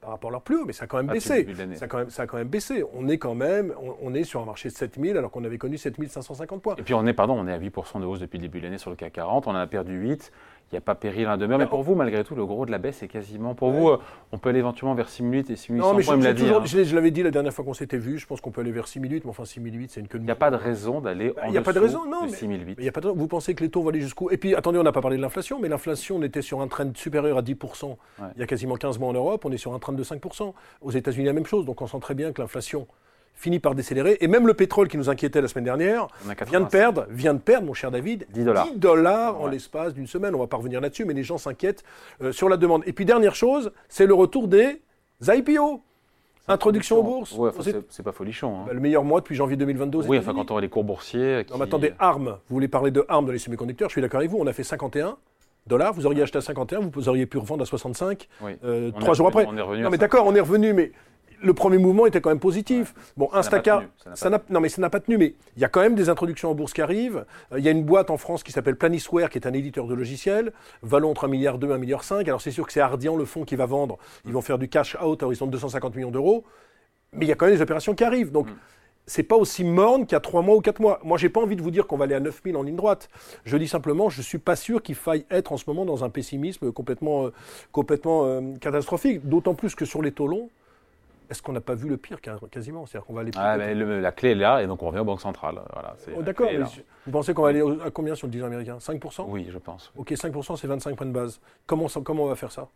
Par 0.00 0.10
rapport 0.10 0.30
à 0.30 0.32
leur 0.32 0.42
plus 0.42 0.56
haut, 0.56 0.64
mais 0.64 0.72
ça 0.72 0.84
a 0.84 0.86
quand 0.86 0.96
même 0.96 1.10
Ah, 1.10 1.12
baissé. 1.14 1.46
Ça 1.76 1.84
a, 1.84 1.88
quand 1.88 1.98
même, 1.98 2.10
ça 2.10 2.22
a 2.22 2.26
quand 2.26 2.38
même 2.38 2.48
baissé. 2.48 2.82
On 2.94 3.08
est 3.08 3.18
quand 3.18 3.34
même, 3.34 3.74
on, 3.82 3.96
on 4.00 4.14
est 4.14 4.24
sur 4.24 4.40
un 4.40 4.46
marché 4.46 4.68
de 4.70 4.74
7000 4.74 5.16
alors 5.16 5.30
qu'on 5.30 5.44
avait 5.44 5.58
connu 5.58 5.76
7550 5.76 6.62
points. 6.62 6.76
Et 6.76 6.82
puis 6.82 6.94
on 6.94 7.06
est, 7.06 7.12
pardon, 7.12 7.34
on 7.38 7.46
est 7.46 7.52
à 7.52 7.58
8% 7.58 8.00
de 8.00 8.06
hausse 8.06 8.20
depuis 8.20 8.38
le 8.38 8.42
début 8.42 8.60
de 8.60 8.64
l'année 8.64 8.78
sur 8.78 8.90
le 8.90 8.96
CAC 8.96 9.12
40, 9.12 9.46
on 9.46 9.50
en 9.50 9.54
a 9.56 9.66
perdu 9.66 9.92
8. 9.98 10.32
Il 10.72 10.76
n'y 10.76 10.78
a 10.78 10.82
pas 10.82 10.94
péril 10.94 11.26
à 11.26 11.36
demeure, 11.36 11.58
mais 11.58 11.66
pour 11.66 11.82
vous, 11.82 11.96
malgré 11.96 12.22
tout, 12.22 12.36
le 12.36 12.46
gros 12.46 12.64
de 12.64 12.70
la 12.70 12.78
baisse 12.78 13.02
est 13.02 13.08
quasiment. 13.08 13.56
Pour 13.56 13.70
vous, 13.72 13.88
euh, 13.88 13.98
on 14.30 14.38
peut 14.38 14.50
aller 14.50 14.60
éventuellement 14.60 14.94
vers 14.94 15.08
6008 15.08 15.50
et 15.50 15.56
6800 15.56 15.88
Non, 15.92 15.98
mais 15.98 16.04
points, 16.04 16.14
je, 16.14 16.16
il 16.16 16.20
me 16.20 16.24
l'a 16.24 16.30
j'ai 16.30 16.34
dit. 16.36 16.42
toujours- 16.42 16.62
hein. 16.62 16.84
je 16.84 16.94
l'avais 16.94 17.10
dit 17.10 17.24
la 17.24 17.32
dernière 17.32 17.52
fois 17.52 17.64
qu'on 17.64 17.74
s'était 17.74 17.98
vu, 17.98 18.18
je 18.18 18.26
pense 18.28 18.40
qu'on 18.40 18.52
peut 18.52 18.60
aller 18.60 18.70
vers 18.70 18.86
6008, 18.86 19.24
mais 19.24 19.30
enfin 19.30 19.44
6008, 19.44 19.90
c'est 19.90 19.98
une 19.98 20.06
queue 20.06 20.18
de 20.18 20.22
Il 20.22 20.26
n'y 20.26 20.30
a 20.30 20.36
pas 20.36 20.52
de 20.52 20.54
raison 20.56 21.00
d'aller 21.00 21.30
Bah, 21.34 21.42
en 21.46 21.48
il 21.48 21.54
y 21.54 21.58
a 21.58 21.62
pas 21.62 21.72
de 21.72 21.80
raison, 21.80 22.04
non, 22.08 22.20
de 22.26 22.30
mais- 22.30 22.36
6008. 22.36 22.76
Il 22.78 22.84
y 22.84 22.88
a 22.88 22.92
pas 22.92 23.00
de- 23.00 23.08
Vous 23.08 23.26
pensez 23.26 23.56
que 23.56 23.64
les 23.64 23.68
taux 23.70 23.82
vont 23.82 23.88
aller 23.88 24.00
jusqu'où? 24.00 24.30
Et 24.30 24.36
puis, 24.36 24.54
attendez, 24.54 24.78
on 24.78 24.84
n'a 24.84 24.92
pas 24.92 25.00
parlé 25.00 25.16
de 25.16 25.22
l'inflation, 25.22 25.58
mais 25.60 25.68
l'inflation, 25.68 26.16
on 26.18 26.22
était 26.22 26.40
sur 26.42 26.60
un 26.60 26.68
trend 26.68 26.88
supérieur 26.94 27.36
à 27.36 27.42
10% 27.42 27.98
Ouais. 28.20 28.26
il 28.36 28.40
y 28.40 28.42
a 28.44 28.46
quasiment 28.46 28.76
15 28.76 29.00
mois 29.00 29.08
en 29.08 29.12
Europe, 29.12 29.44
on 29.44 29.50
est 29.50 29.56
sur 29.58 29.74
un 29.74 29.78
trend 29.80 29.92
de 29.92 30.04
5%. 30.04 30.54
Aux 30.82 30.90
États-Unis, 30.92 31.26
la 31.26 31.32
même 31.32 31.46
chose, 31.46 31.64
donc 31.64 31.82
on 31.82 31.88
sent 31.88 31.98
très 32.00 32.14
bien 32.14 32.30
que 32.30 32.40
l'inflation 32.40 32.86
finit 33.34 33.58
par 33.58 33.74
décélérer. 33.74 34.18
Et 34.20 34.28
même 34.28 34.46
le 34.46 34.54
pétrole 34.54 34.88
qui 34.88 34.98
nous 34.98 35.08
inquiétait 35.08 35.40
la 35.40 35.48
semaine 35.48 35.64
dernière 35.64 36.04
a 36.04 36.08
vient 36.44 36.60
de 36.60 36.66
85. 36.66 36.70
perdre, 36.70 37.06
vient 37.10 37.34
de 37.34 37.38
perdre, 37.38 37.66
mon 37.66 37.74
cher 37.74 37.90
David, 37.90 38.26
10 38.32 38.44
dollars. 38.44 38.68
dollars 38.76 39.40
en 39.40 39.46
l'espace 39.46 39.94
d'une 39.94 40.06
semaine. 40.06 40.34
On 40.34 40.38
va 40.38 40.46
pas 40.46 40.56
revenir 40.58 40.80
là-dessus, 40.80 41.04
mais 41.04 41.14
les 41.14 41.22
gens 41.22 41.38
s'inquiètent 41.38 41.82
euh, 42.22 42.32
sur 42.32 42.48
la 42.48 42.56
demande. 42.56 42.82
Et 42.86 42.92
puis, 42.92 43.04
dernière 43.04 43.34
chose, 43.34 43.72
c'est 43.88 44.06
le 44.06 44.14
retour 44.14 44.46
des 44.48 44.80
IPO. 45.26 45.82
Introduction 46.48 46.98
aux 46.98 47.02
bourses. 47.02 47.32
Ouais, 47.36 47.50
enfin, 47.50 47.62
c'est- 47.88 48.02
pas 48.02 48.12
folichon. 48.12 48.60
hein. 48.60 48.64
Bah, 48.66 48.72
le 48.72 48.80
meilleur 48.80 49.04
mois 49.04 49.20
depuis 49.20 49.36
janvier 49.36 49.56
2022 49.56 49.98
aux 49.98 50.02
Oui, 50.06 50.18
enfin, 50.18 50.32
quand 50.34 50.50
on 50.50 50.54
voit 50.54 50.60
les 50.60 50.68
cours 50.68 50.82
boursiers. 50.84 51.44
Qui... 51.46 51.52
Non, 51.52 51.58
mais 51.58 51.64
attendez, 51.66 51.92
ARM, 52.00 52.24
vous 52.48 52.54
voulez 52.54 52.66
parler 52.66 52.90
de 52.90 53.04
ARM 53.08 53.24
dans 53.26 53.32
les 53.32 53.38
semi-conducteurs, 53.38 53.88
je 53.88 53.92
suis 53.92 54.02
d'accord 54.02 54.18
avec 54.18 54.30
vous, 54.30 54.38
on 54.40 54.46
a 54.48 54.52
fait 54.52 54.64
51 54.64 55.16
dollars, 55.68 55.92
vous 55.92 56.06
auriez 56.06 56.22
acheté 56.22 56.38
à 56.38 56.40
51, 56.40 56.80
vous 56.92 57.08
auriez 57.08 57.26
pu 57.26 57.38
revendre 57.38 57.62
à 57.62 57.66
65 57.66 58.26
Oui. 58.42 58.52
euh, 58.64 58.90
trois 58.98 59.14
jours 59.14 59.28
après. 59.28 59.44
on 59.46 59.56
est 59.56 59.60
revenu 59.60 59.82
non 59.84 59.90
mais 59.90 59.98
d'accord, 59.98 60.26
on 60.26 60.34
est 60.34 60.40
revenu, 60.40 60.72
mais 60.72 60.90
le 61.42 61.54
premier 61.54 61.78
mouvement 61.78 62.06
était 62.06 62.20
quand 62.20 62.30
même 62.30 62.40
positif. 62.40 62.94
Bon, 63.16 63.26
n'a 63.26 63.30
pas 63.30 63.38
Instacart, 63.38 63.84
ça 64.14 64.30
n'a 64.30 64.38
pas 64.38 64.52
non 64.52 64.60
mais 64.60 64.68
ça 64.68 64.80
n'a 64.80 64.90
pas 64.90 65.00
tenu, 65.00 65.18
mais 65.18 65.34
il 65.56 65.62
y 65.62 65.64
a 65.64 65.68
quand 65.68 65.80
même 65.80 65.94
des 65.94 66.08
introductions 66.08 66.50
en 66.50 66.54
bourse 66.54 66.72
qui 66.72 66.82
arrivent. 66.82 67.24
Euh, 67.52 67.58
Il 67.58 67.64
y 67.64 67.68
a 67.68 67.70
une 67.70 67.84
boîte 67.84 68.10
en 68.10 68.16
France 68.16 68.42
qui 68.42 68.52
s'appelle 68.52 68.76
Planisware, 68.76 69.30
qui 69.30 69.38
est 69.38 69.46
un 69.46 69.52
éditeur 69.52 69.86
de 69.86 69.94
logiciels, 69.94 70.52
valant 70.82 71.10
entre 71.10 71.24
1 71.24 71.28
milliard 71.28 71.58
2 71.58 71.68
et 71.68 71.72
1 71.72 71.78
milliard 71.78 72.04
5. 72.04 72.26
Alors 72.28 72.40
c'est 72.40 72.50
sûr 72.50 72.66
que 72.66 72.72
c'est 72.72 72.80
Ardian, 72.80 73.16
le 73.16 73.24
fonds 73.24 73.44
qui 73.44 73.56
va 73.56 73.66
vendre, 73.66 73.98
ils 74.24 74.32
vont 74.32 74.42
faire 74.42 74.58
du 74.58 74.68
cash 74.68 74.96
out 75.02 75.22
à 75.22 75.26
horizon 75.26 75.46
de 75.46 75.52
250 75.52 75.94
millions 75.96 76.10
d'euros, 76.10 76.44
mais 77.12 77.26
il 77.26 77.28
y 77.28 77.32
a 77.32 77.34
quand 77.34 77.46
même 77.46 77.54
des 77.54 77.62
opérations 77.62 77.94
qui 77.94 78.04
arrivent. 78.04 78.32
Donc 78.32 78.48
c'est 79.06 79.24
pas 79.24 79.36
aussi 79.36 79.64
morne 79.64 80.06
qu'il 80.06 80.12
y 80.12 80.16
a 80.16 80.20
3 80.20 80.42
mois 80.42 80.54
ou 80.54 80.60
4 80.60 80.80
mois. 80.80 81.00
Moi, 81.02 81.18
j'ai 81.18 81.28
pas 81.28 81.40
envie 81.40 81.56
de 81.56 81.62
vous 81.62 81.72
dire 81.72 81.88
qu'on 81.88 81.96
va 81.96 82.04
aller 82.04 82.14
à 82.14 82.20
9000 82.20 82.56
en 82.56 82.62
ligne 82.62 82.76
droite. 82.76 83.08
Je 83.44 83.56
dis 83.56 83.66
simplement, 83.66 84.08
je 84.08 84.22
suis 84.22 84.38
pas 84.38 84.54
sûr 84.54 84.82
qu'il 84.82 84.94
faille 84.94 85.24
être 85.30 85.52
en 85.52 85.56
ce 85.56 85.64
moment 85.66 85.84
dans 85.84 86.04
un 86.04 86.10
pessimisme 86.10 86.70
complètement, 86.70 87.26
euh, 87.26 87.32
complètement 87.72 88.26
euh, 88.26 88.40
catastrophique. 88.60 89.28
D'autant 89.28 89.54
plus 89.54 89.74
que 89.74 89.84
sur 89.84 90.00
les 90.00 90.12
taux 90.12 90.28
longs, 90.28 90.48
est-ce 91.30 91.42
qu'on 91.42 91.52
n'a 91.52 91.60
pas 91.60 91.74
vu 91.74 91.88
le 91.88 91.96
pire 91.96 92.20
quas- 92.20 92.38
quasiment? 92.50 92.86
C'est-à-dire 92.86 93.06
qu'on 93.06 93.14
va 93.14 93.20
aller. 93.22 93.30
Ah, 93.36 93.54
peut-être- 93.56 93.66
mais 93.68 93.74
le- 93.74 94.00
la 94.00 94.12
clé 94.12 94.30
est 94.30 94.34
là, 94.34 94.62
et 94.62 94.66
donc 94.66 94.82
on 94.82 94.88
revient 94.88 94.98
aux 95.00 95.04
banques 95.04 95.20
centrales. 95.20 95.60
Voilà, 95.72 95.94
Oh, 96.16 96.22
D'accord, 96.22 96.48
vous 97.06 97.12
pensez 97.12 97.32
qu'on 97.34 97.42
va 97.42 97.48
aller 97.48 97.62
à 97.84 97.90
combien 97.90 98.14
sur 98.14 98.26
le 98.26 98.32
10 98.32 98.42
ans 98.42 98.46
américain? 98.46 98.78
5% 98.80 99.26
Oui, 99.28 99.46
je 99.50 99.58
pense. 99.58 99.92
Ok, 99.96 100.12
5%, 100.16 100.56
c'est 100.56 100.66
25 100.66 100.96
points 100.96 101.06
de 101.06 101.12
base. 101.12 101.40
Comment 101.66 101.86
on 101.86 102.26
va 102.26 102.34
faire 102.36 102.52
ça? 102.52 102.68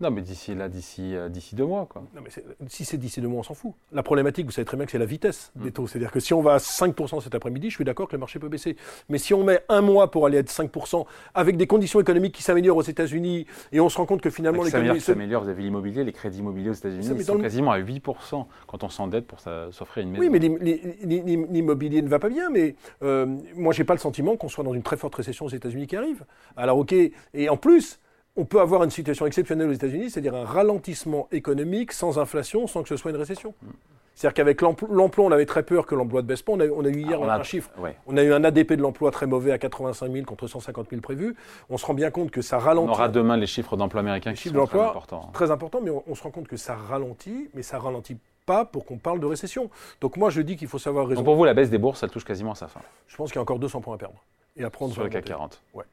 Non, 0.00 0.10
mais 0.10 0.22
d'ici 0.22 0.54
là, 0.56 0.68
d'ici 0.68 1.14
euh, 1.14 1.28
d'ici 1.28 1.54
deux 1.54 1.64
mois, 1.66 1.86
quoi. 1.88 2.02
Non, 2.14 2.20
mais 2.22 2.30
si 2.68 2.84
c'est 2.84 2.96
d'ici 2.98 3.20
deux 3.20 3.28
mois, 3.28 3.40
on 3.40 3.42
s'en 3.44 3.54
fout. 3.54 3.72
La 3.92 4.02
problématique, 4.02 4.44
vous 4.44 4.50
savez 4.52 4.64
très 4.64 4.76
bien 4.76 4.86
que 4.86 4.92
c'est 4.92 4.98
la 4.98 5.04
vitesse 5.06 5.52
Mm. 5.54 5.62
des 5.62 5.70
taux. 5.72 5.86
C'est-à-dire 5.86 6.10
que 6.10 6.18
si 6.20 6.34
on 6.34 6.42
va 6.42 6.54
à 6.54 6.58
5% 6.58 7.20
cet 7.20 7.34
après-midi, 7.34 7.70
je 7.70 7.76
suis 7.76 7.84
d'accord 7.84 8.08
que 8.08 8.12
le 8.16 8.18
marché 8.18 8.38
peut 8.40 8.48
baisser. 8.48 8.76
Mais 9.08 9.18
si 9.18 9.32
on 9.34 9.44
met 9.44 9.62
un 9.68 9.80
mois 9.82 10.10
pour 10.10 10.26
aller 10.26 10.38
à 10.38 10.42
5%, 10.42 11.06
avec 11.34 11.56
des 11.56 11.66
conditions 11.68 12.00
économiques 12.00 12.34
qui 12.34 12.42
s'améliorent 12.42 12.76
aux 12.78 12.82
États-Unis, 12.82 13.46
et 13.72 13.78
on 13.80 13.88
se 13.88 13.96
rend 13.96 14.06
compte 14.06 14.20
que 14.20 14.30
finalement 14.30 14.64
s'améliore, 14.64 14.80
l'économie... 14.94 15.00
se- 15.00 15.06
s'améliore, 15.06 15.42
vous 15.44 15.48
avez 15.48 15.62
l'immobilier, 15.62 16.02
les 16.02 16.12
crédits 16.12 16.38
immobiliers 16.40 16.70
aux 16.70 16.74
États-Unis, 16.74 17.04
Ça, 17.04 17.14
ils 17.14 17.24
sont 17.24 17.36
le- 17.36 17.42
quasiment 17.42 17.70
à 17.70 17.78
8% 17.78 18.46
quand 18.66 18.82
on 18.82 18.88
s'endette 18.88 19.26
pour 19.28 19.38
s'offrir 19.40 20.02
une 20.02 20.10
maison. 20.10 20.22
Oui, 20.22 20.28
mais 20.28 20.40
l'im- 20.40 20.58
l'im- 20.60 21.22
l'im- 21.24 21.46
l'immobilier 21.50 22.02
ne 22.02 22.08
va 22.08 22.18
pas 22.18 22.28
bien, 22.30 22.50
mais 22.50 22.74
euh, 23.02 23.26
moi, 23.54 23.72
j'ai 23.72 23.84
pas 23.84 23.94
le 23.94 24.00
sentiment 24.00 24.36
qu'on 24.36 24.48
soit 24.48 24.64
dans 24.64 24.74
une 24.74 24.82
très 24.82 24.96
forte 24.96 25.14
récession 25.14 25.46
aux 25.46 25.50
États-Unis 25.50 25.86
qui 25.86 25.94
arrive. 25.96 26.24
Alors, 26.56 26.78
ok, 26.78 26.92
et 26.92 27.48
en 27.48 27.56
plus, 27.56 28.00
on 28.36 28.44
peut 28.44 28.60
avoir 28.60 28.82
une 28.84 28.90
situation 28.90 29.26
exceptionnelle 29.26 29.68
aux 29.68 29.72
États-Unis, 29.72 30.10
c'est-à-dire 30.10 30.34
un 30.34 30.44
ralentissement 30.44 31.28
économique 31.32 31.92
sans 31.92 32.18
inflation, 32.18 32.66
sans 32.66 32.82
que 32.82 32.88
ce 32.88 32.96
soit 32.96 33.10
une 33.10 33.16
récession. 33.16 33.54
C'est-à-dire 34.16 34.34
qu'avec 34.34 34.60
l'empl- 34.62 34.86
l'emploi, 34.90 35.24
on 35.24 35.32
avait 35.32 35.46
très 35.46 35.64
peur 35.64 35.86
que 35.86 35.94
l'emploi 35.96 36.22
ne 36.22 36.26
baisse 36.28 36.42
pas. 36.42 36.52
On 36.52 36.60
a, 36.60 36.66
on 36.68 36.84
a 36.84 36.88
eu 36.88 36.98
hier 37.00 37.18
Ah, 37.20 37.24
on 37.24 37.28
a- 37.28 37.34
un 37.36 37.42
chiffre. 37.42 37.70
Ouais. 37.78 37.96
On 38.06 38.16
a 38.16 38.22
eu 38.22 38.32
un 38.32 38.44
ADP 38.44 38.74
de 38.76 38.82
l'emploi 38.82 39.10
très 39.10 39.26
mauvais 39.26 39.50
à 39.50 39.58
85 39.58 40.12
000 40.12 40.24
contre 40.24 40.46
150 40.46 40.88
000 40.90 41.00
prévus. 41.02 41.34
On 41.68 41.78
se 41.78 41.84
rend 41.86 41.94
bien 41.94 42.12
compte 42.12 42.30
que 42.30 42.40
ça 42.40 42.56
On 42.56 42.60
ralentit. 42.60 42.90
aura 42.90 43.08
demain 43.08 43.36
les 43.36 43.46
chiffres 43.48 43.76
d'emploi 43.76 44.00
américains 44.00 44.30
Les 44.30 44.36
qui 44.36 44.50
sont 44.50 44.66
très 44.66 44.78
importants. 44.80 45.30
très 45.32 45.50
important, 45.50 45.80
mais 45.82 45.90
on, 45.90 46.04
on 46.06 46.14
se 46.14 46.22
rend 46.22 46.30
compte 46.30 46.46
que 46.46 46.56
ça 46.56 46.76
ralentit, 46.76 47.50
mais 47.54 47.62
ça 47.62 47.80
ralentit 47.80 48.16
pas 48.46 48.64
pour 48.64 48.84
qu'on 48.84 48.98
parle 48.98 49.18
de 49.18 49.26
récession. 49.26 49.68
Donc 50.00 50.16
moi, 50.16 50.30
je 50.30 50.42
dis 50.42 50.54
qu'il 50.56 50.68
faut 50.68 50.78
savoir 50.78 51.08
raison. 51.08 51.20
Donc 51.20 51.24
pour 51.26 51.34
vous, 51.36 51.44
la 51.44 51.54
baisse 51.54 51.70
des 51.70 51.78
bourses, 51.78 52.02
elle 52.04 52.10
touche 52.10 52.24
quasiment 52.24 52.52
à 52.52 52.56
sa 52.56 52.68
fin 52.68 52.80
Je 53.08 53.16
pense 53.16 53.30
qu'il 53.30 53.36
y 53.36 53.38
a 53.40 53.42
encore 53.42 53.58
200 53.58 53.80
points 53.80 53.94
à 53.94 53.98
perdre. 53.98 54.22
Et 54.56 54.62
à 54.62 54.70
prendre 54.70 54.92
sur 54.92 55.02
le 55.02 55.08
CAC 55.08 55.24
40. 55.24 55.60
Ouais, 55.74 55.84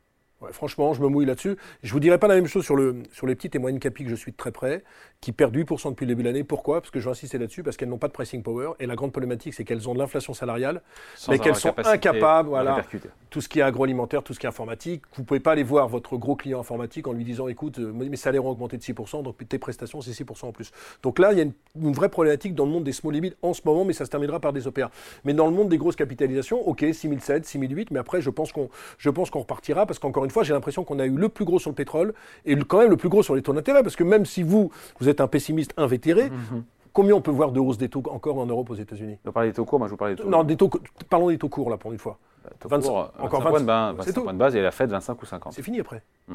franchement, 0.51 0.93
je 0.93 1.01
me 1.01 1.07
mouille 1.07 1.25
là-dessus. 1.25 1.55
Je 1.83 1.93
vous 1.93 1.99
dirai 1.99 2.17
pas 2.17 2.27
la 2.27 2.35
même 2.35 2.47
chose 2.47 2.63
sur, 2.63 2.75
le, 2.75 3.03
sur 3.11 3.27
les 3.27 3.35
petites 3.35 3.55
et 3.55 3.59
moyennes 3.59 3.79
capis 3.79 4.03
que 4.03 4.09
je 4.09 4.15
suis 4.15 4.31
de 4.31 4.37
très 4.37 4.51
près, 4.51 4.83
qui 5.21 5.31
perdent 5.31 5.55
8% 5.55 5.89
depuis 5.89 6.05
le 6.05 6.09
début 6.09 6.23
de 6.23 6.27
l'année. 6.27 6.43
Pourquoi? 6.43 6.81
Parce 6.81 6.91
que 6.91 6.99
je 6.99 7.05
vais 7.05 7.11
insister 7.11 7.37
là-dessus, 7.37 7.63
parce 7.63 7.77
qu'elles 7.77 7.89
n'ont 7.89 7.97
pas 7.97 8.07
de 8.07 8.13
pricing 8.13 8.41
power. 8.41 8.71
Et 8.79 8.85
la 8.87 8.95
grande 8.95 9.11
problématique, 9.11 9.53
c'est 9.53 9.63
qu'elles 9.63 9.87
ont 9.87 9.93
de 9.93 9.99
l'inflation 9.99 10.33
salariale, 10.33 10.81
Sans 11.15 11.31
mais 11.31 11.39
qu'elles 11.39 11.55
sont 11.55 11.73
incapables, 11.77 12.49
voilà. 12.49 12.83
tout 13.29 13.41
ce 13.41 13.47
qui 13.47 13.59
est 13.59 13.63
agroalimentaire, 13.63 14.23
tout 14.23 14.33
ce 14.33 14.39
qui 14.39 14.45
est 14.45 14.49
informatique. 14.49 15.03
Vous 15.15 15.23
pouvez 15.23 15.39
pas 15.39 15.51
aller 15.51 15.63
voir 15.63 15.87
votre 15.87 16.17
gros 16.17 16.35
client 16.35 16.59
informatique 16.59 17.07
en 17.07 17.13
lui 17.13 17.23
disant, 17.23 17.47
écoute, 17.47 17.79
euh, 17.79 17.91
mes 17.93 18.15
salaires 18.17 18.45
ont 18.45 18.49
augmenté 18.49 18.77
de 18.77 18.81
6%, 18.81 19.23
donc 19.23 19.35
tes 19.47 19.59
prestations, 19.59 20.01
c'est 20.01 20.11
6% 20.11 20.47
en 20.47 20.51
plus. 20.51 20.71
Donc 21.03 21.19
là, 21.19 21.31
il 21.31 21.37
y 21.37 21.41
a 21.41 21.43
une, 21.43 21.53
une 21.79 21.93
vraie 21.93 22.09
problématique 22.09 22.55
dans 22.55 22.65
le 22.65 22.71
monde 22.71 22.83
des 22.83 22.91
small 22.91 23.13
limits 23.13 23.33
en 23.41 23.53
ce 23.53 23.61
moment, 23.65 23.85
mais 23.85 23.93
ça 23.93 24.05
se 24.05 24.09
terminera 24.09 24.39
par 24.39 24.53
des 24.53 24.67
OPA. 24.67 24.89
Mais 25.23 25.33
dans 25.33 25.45
le 25.45 25.53
monde 25.53 25.69
des 25.69 25.77
grosses 25.77 25.95
capitalisations, 25.95 26.67
ok, 26.67 26.85
6007, 26.91 27.45
6008, 27.45 27.91
mais 27.91 27.99
après, 27.99 28.21
je 28.21 28.29
pense 28.29 28.51
qu'on, 28.51 28.69
je 28.97 29.09
pense 29.09 29.29
qu'on 29.29 29.39
repartira 29.39 29.85
parce 29.85 29.99
qu'encore 29.99 30.25
une 30.25 30.30
fois, 30.31 30.43
j'ai 30.43 30.53
l'impression 30.53 30.83
qu'on 30.83 30.99
a 30.99 31.05
eu 31.05 31.15
le 31.15 31.29
plus 31.29 31.45
gros 31.45 31.59
sur 31.59 31.69
le 31.69 31.75
pétrole 31.75 32.13
et 32.45 32.55
le- 32.55 32.63
quand 32.63 32.79
même 32.79 32.89
le 32.89 32.97
plus 32.97 33.09
gros 33.09 33.21
sur 33.23 33.35
les 33.35 33.41
taux 33.41 33.53
d'intérêt, 33.53 33.83
parce 33.83 33.95
que 33.95 34.03
même 34.03 34.25
si 34.25 34.41
vous, 34.43 34.71
vous 34.99 35.09
êtes 35.09 35.21
un 35.21 35.27
pessimiste 35.27 35.73
invétéré, 35.77 36.29
Mhm. 36.29 36.63
combien 36.93 37.15
on 37.15 37.21
peut 37.21 37.31
voir 37.31 37.51
de 37.51 37.59
hausse 37.59 37.77
des 37.77 37.89
taux 37.89 38.03
encore 38.09 38.37
en 38.39 38.45
Europe 38.45 38.69
aux 38.69 38.75
États-Unis? 38.75 39.17
Vous 39.23 39.31
parlez 39.31 39.49
des 39.49 39.55
taux 39.55 39.65
courts, 39.65 39.79
moi 39.79 39.87
je 39.87 39.91
vous 39.91 39.97
parlais 39.97 40.15
des 40.15 40.23
taux 40.23 40.29
Non, 40.29 40.43
des 40.43 40.55
taux, 40.57 40.69
parlons 41.09 41.29
des 41.29 41.37
taux 41.37 41.49
courts 41.49 41.69
là 41.69 41.77
pour 41.77 41.91
une 41.91 41.99
fois. 41.99 42.17
taux 42.59 42.69
25, 42.69 42.89
courts, 42.89 43.11
encore 43.19 43.41
25 43.41 43.49
points 43.49 43.59
de 43.61 43.65
25, 43.65 43.65
base, 43.65 43.91
c'est 43.91 43.97
25 43.97 44.13
tout. 44.13 44.23
points 44.23 44.33
de 44.33 44.37
base 44.39 44.55
et 44.55 44.61
la 44.61 44.71
Fed 44.71 44.89
25 44.89 45.21
ou 45.21 45.25
50. 45.25 45.53
C'est 45.53 45.61
fini 45.61 45.79
après. 45.79 46.01
Mm. 46.27 46.33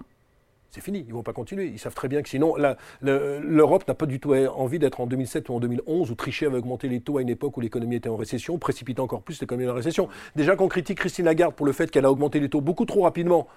C'est 0.71 0.81
fini, 0.81 1.05
ils 1.07 1.15
vont 1.15 1.23
pas 1.23 1.33
continuer. 1.33 1.67
Ils 1.67 1.79
savent 1.79 1.95
très 1.95 2.09
bien 2.09 2.23
que 2.23 2.29
sinon, 2.29 2.55
l'Europe 3.01 3.89
n'a 3.89 3.95
pas 3.95 4.07
du 4.07 4.21
tout 4.21 4.35
envie 4.35 4.79
d'être 4.79 5.01
en 5.01 5.07
2007 5.07 5.49
ou 5.49 5.55
en 5.55 5.61
2011 5.61 6.11
où 6.11 6.15
Trichet 6.15 6.47
avait 6.47 6.59
augmenté 6.59 6.89
les 6.89 7.01
taux 7.01 7.19
à 7.19 7.23
une 7.23 7.29
époque 7.29 7.57
où 7.57 7.61
l'économie 7.61 7.97
était 7.97 8.09
en 8.09 8.17
récession, 8.17 8.59
précipitant 8.59 9.05
encore 9.05 9.23
plus 9.23 9.41
l'économie 9.41 9.67
la 9.67 9.73
récession. 9.73 10.09
Déjà 10.35 10.57
qu'on 10.57 10.69
critique 10.69 10.99
Christine 10.99 11.25
Lagarde 11.25 11.55
pour 11.55 11.67
le 11.67 11.73
fait 11.73 11.91
qu'elle 11.91 12.05
a 12.05 12.11
augmenté 12.11 12.41
les 12.41 12.49
taux 12.49 12.61
beaucoup 12.61 12.85
trop 12.85 13.03
rapidement. 13.03 13.49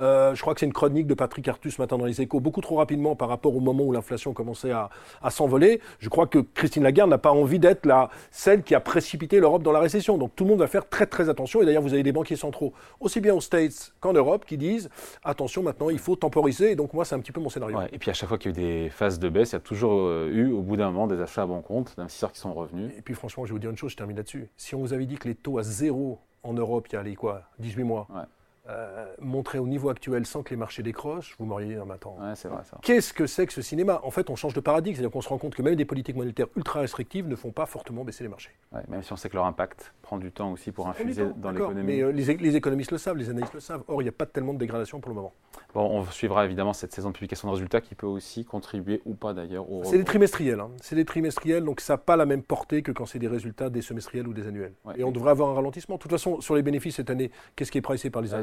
Euh, 0.00 0.34
je 0.34 0.40
crois 0.40 0.54
que 0.54 0.60
c'est 0.60 0.66
une 0.66 0.72
chronique 0.72 1.06
de 1.06 1.14
Patrick 1.14 1.46
Artus 1.48 1.76
ce 1.76 1.80
matin 1.80 1.98
dans 1.98 2.04
les 2.04 2.20
échos, 2.20 2.40
beaucoup 2.40 2.60
trop 2.60 2.76
rapidement 2.76 3.16
par 3.16 3.28
rapport 3.28 3.54
au 3.54 3.60
moment 3.60 3.84
où 3.84 3.92
l'inflation 3.92 4.32
commençait 4.32 4.70
à, 4.70 4.88
à 5.22 5.30
s'envoler. 5.30 5.80
Je 5.98 6.08
crois 6.08 6.26
que 6.26 6.38
Christine 6.38 6.82
Lagarde 6.82 7.10
n'a 7.10 7.18
pas 7.18 7.32
envie 7.32 7.58
d'être 7.58 7.86
la, 7.86 8.10
celle 8.30 8.62
qui 8.62 8.74
a 8.74 8.80
précipité 8.80 9.40
l'Europe 9.40 9.62
dans 9.62 9.72
la 9.72 9.80
récession. 9.80 10.16
Donc 10.18 10.34
tout 10.36 10.44
le 10.44 10.50
monde 10.50 10.60
va 10.60 10.66
faire 10.66 10.88
très 10.88 11.06
très 11.06 11.28
attention. 11.28 11.62
Et 11.62 11.66
d'ailleurs, 11.66 11.82
vous 11.82 11.92
avez 11.92 12.02
des 12.02 12.12
banquiers 12.12 12.36
centraux, 12.36 12.72
aussi 13.00 13.20
bien 13.20 13.34
aux 13.34 13.40
States 13.40 13.92
qu'en 14.00 14.12
Europe, 14.12 14.44
qui 14.46 14.56
disent 14.56 14.88
attention 15.24 15.62
maintenant, 15.62 15.90
il 15.90 15.98
faut 15.98 16.16
temporiser. 16.16 16.72
Et 16.72 16.76
donc 16.76 16.94
moi, 16.94 17.04
c'est 17.04 17.14
un 17.14 17.20
petit 17.20 17.32
peu 17.32 17.40
mon 17.40 17.48
scénario. 17.50 17.76
Ouais, 17.76 17.88
Et 17.92 17.98
puis 17.98 18.10
à 18.10 18.14
chaque 18.14 18.28
fois 18.28 18.38
qu'il 18.38 18.52
y 18.52 18.54
a 18.54 18.58
eu 18.58 18.82
des 18.84 18.90
phases 18.90 19.18
de 19.18 19.28
baisse, 19.28 19.50
il 19.50 19.54
y 19.54 19.56
a 19.56 19.60
toujours 19.60 19.92
euh, 19.94 20.30
eu 20.32 20.50
au 20.52 20.62
bout 20.62 20.76
d'un 20.76 20.90
moment 20.90 21.06
des 21.06 21.20
achats 21.20 21.42
à 21.42 21.46
bon 21.46 21.60
compte 21.60 21.94
d'investisseurs 21.96 22.32
qui 22.32 22.40
sont 22.40 22.54
revenus. 22.54 22.90
Et 22.96 23.02
puis 23.02 23.14
franchement, 23.14 23.44
je 23.44 23.50
vais 23.50 23.54
vous 23.54 23.58
dire 23.58 23.70
une 23.70 23.76
chose, 23.76 23.92
je 23.92 23.96
termine 23.96 24.16
là-dessus. 24.16 24.48
Si 24.56 24.74
on 24.74 24.80
vous 24.80 24.92
avait 24.92 25.06
dit 25.06 25.16
que 25.16 25.28
les 25.28 25.34
taux 25.34 25.58
à 25.58 25.62
zéro 25.62 26.18
en 26.42 26.54
Europe, 26.54 26.86
il 26.90 26.94
y 26.94 26.98
a 26.98 27.02
les 27.02 27.14
quoi, 27.14 27.42
18 27.58 27.84
mois, 27.84 28.06
Ouais. 28.14 28.22
Euh, 28.70 29.06
montraient 29.20 29.58
au 29.58 29.66
niveau 29.66 29.88
actuel 29.88 30.26
sans 30.26 30.42
que 30.42 30.50
les 30.50 30.56
marchés 30.56 30.82
décrochent, 30.82 31.34
vous 31.38 31.44
m'auriez 31.46 31.68
dit, 31.68 31.74
non, 31.74 31.86
mais 31.86 31.94
attends, 31.94 32.16
Ouais, 32.20 32.34
c'est 32.34 32.48
vrai 32.48 32.62
ça. 32.64 32.78
Qu'est-ce 32.82 33.12
que 33.12 33.26
c'est 33.26 33.46
que 33.46 33.52
ce 33.52 33.62
cinéma? 33.62 34.00
En 34.04 34.10
fait, 34.10 34.30
on 34.30 34.36
change 34.36 34.54
de 34.54 34.60
paradigme, 34.60 34.94
c'est-à-dire 34.94 35.10
qu'on 35.10 35.20
se 35.20 35.28
rend 35.28 35.38
compte 35.38 35.54
que 35.54 35.62
même 35.62 35.74
des 35.74 35.84
politiques 35.84 36.16
monétaires 36.16 36.46
ultra 36.56 36.80
restrictives 36.80 37.26
ne 37.28 37.36
font 37.36 37.50
pas 37.50 37.66
fortement 37.66 38.04
baisser 38.04 38.24
les 38.24 38.30
marchés. 38.30 38.50
Ouais, 38.72 38.82
même 38.88 39.02
si 39.02 39.12
on 39.12 39.16
sait 39.16 39.28
que 39.28 39.34
leur 39.36 39.46
impact 39.46 39.92
prend 40.02 40.18
du 40.18 40.30
temps 40.30 40.52
aussi 40.52 40.72
pour 40.72 40.88
infuser 40.88 41.24
dans 41.36 41.50
l'économie. 41.50 41.82
Mais 41.82 42.02
euh, 42.02 42.12
les, 42.12 42.56
économistes 42.56 42.92
le 42.92 42.98
savent, 42.98 43.16
les 43.16 43.30
analystes 43.30 43.54
le 43.54 43.60
savent. 43.60 43.82
Or, 43.88 44.00
il 44.02 44.04
n'y 44.04 44.08
a 44.10 44.12
pas 44.12 44.26
tellement 44.26 44.54
de 44.54 44.58
dégradation 44.58 45.00
pour 45.00 45.10
le 45.10 45.16
moment. 45.16 45.32
Bon, 45.74 45.82
on 45.82 46.04
suivra 46.06 46.44
évidemment 46.44 46.72
cette 46.72 46.92
saison 46.92 47.08
de 47.08 47.14
publication 47.14 47.48
de 47.48 47.52
résultats 47.52 47.80
qui 47.80 47.94
peut 47.94 48.06
aussi 48.06 48.44
contribuer 48.44 49.02
ou 49.04 49.14
pas 49.14 49.34
d'ailleurs 49.34 49.70
au 49.70 49.84
C'est 49.84 49.98
des 49.98 50.04
trimestriels. 50.04 50.60
hein. 50.60 50.70
C'est 50.80 50.96
des 50.96 51.04
trimestriels, 51.04 51.64
donc 51.64 51.80
ça 51.80 51.94
n'a 51.94 51.98
pas 51.98 52.16
la 52.16 52.26
même 52.26 52.42
portée 52.42 52.82
que 52.82 52.92
quand 52.92 53.06
c'est 53.06 53.18
des 53.18 53.28
résultats 53.28 53.70
des 53.70 53.82
semestriels 53.82 54.26
ou 54.26 54.32
des 54.32 54.46
annuels. 54.46 54.74
Ouais. 54.84 54.94
Et 54.98 55.04
on 55.04 55.12
devrait 55.12 55.30
avoir 55.30 55.50
un 55.50 55.54
ralentissement. 55.54 55.96
De 55.96 56.00
toute 56.00 56.10
façon, 56.10 56.40
sur 56.40 56.54
les 56.54 56.62
bénéfices 56.62 56.96
cette 56.96 57.10
année, 57.10 57.30
qu'est-ce 57.56 57.70
qui 57.70 57.78
est 57.78 57.82
pricé 57.82 58.10
par 58.10 58.22
les 58.22 58.34
Ah, 58.34 58.42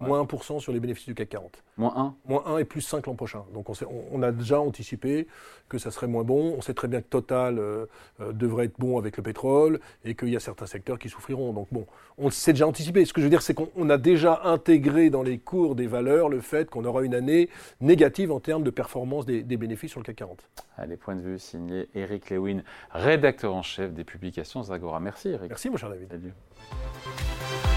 moins 0.00 0.22
1% 0.22 0.60
sur 0.60 0.72
les 0.72 0.80
bénéfices 0.80 1.06
du 1.06 1.14
CAC 1.14 1.28
40. 1.30 1.62
Moins 1.76 1.92
1 1.96 2.14
Moins 2.26 2.42
1 2.46 2.58
et 2.58 2.64
plus 2.64 2.80
5 2.80 3.06
l'an 3.06 3.14
prochain. 3.14 3.44
Donc 3.54 3.70
on, 3.70 3.74
on, 4.10 4.22
a 4.22 4.32
déjà 4.32 4.60
anticipé 4.60 5.26
que 5.68 5.78
ça 5.78 5.90
serait 5.90 6.06
moins 6.06 6.24
bon. 6.24 6.54
On 6.56 6.60
sait 6.60 6.74
très 6.74 6.88
bien 6.88 7.00
que 7.00 7.06
Total 7.08 7.58
euh, 7.58 7.86
euh, 8.20 8.32
devrait 8.32 8.66
être 8.66 8.78
bon 8.78 8.98
avec 8.98 9.16
le 9.16 9.22
pétrole 9.22 9.80
et 10.04 10.14
qu'il 10.14 10.28
y 10.28 10.36
a 10.36 10.40
certains 10.40 10.66
secteurs 10.66 10.98
qui 10.98 11.08
souffriront. 11.08 11.52
Donc 11.52 11.68
bon, 11.72 11.86
on 12.18 12.30
s'est 12.30 12.52
déjà 12.52 12.66
anticipé. 12.66 13.04
Ce 13.04 13.12
que 13.12 13.20
je 13.20 13.26
veux 13.26 13.30
dire, 13.30 13.42
c'est 13.42 13.54
qu'on 13.54 13.90
a 13.90 13.98
déjà 13.98 14.42
intégré 14.44 15.10
dans 15.10 15.22
les 15.22 15.38
cours 15.38 15.74
des 15.74 15.86
valeurs 15.86 16.28
le 16.28 16.40
fait 16.40 16.68
qu'on 16.70 16.84
aura 16.84 17.02
une 17.02 17.14
année 17.14 17.48
négative 17.80 18.32
en 18.32 18.40
termes 18.40 18.62
de 18.62 18.70
performance 18.70 19.26
des, 19.26 19.42
bénéfices 19.42 19.92
sur 19.92 20.00
le 20.00 20.04
CAC 20.04 20.16
40. 20.16 20.48
Allez, 20.76 20.96
point 20.96 21.16
de 21.16 21.20
vue 21.20 21.38
signé 21.38 21.88
Eric 21.94 22.30
Lewin, 22.30 22.62
rédacteur 22.90 23.54
en 23.54 23.62
chef 23.62 23.92
des 23.92 24.04
publications 24.04 24.62
Zagora. 24.62 25.00
Merci 25.00 25.28
Eric. 25.28 25.50
Merci 25.50 25.70
mon 25.70 25.76
cher 25.76 25.90
David. 25.90 26.08
Salut. 26.10 27.71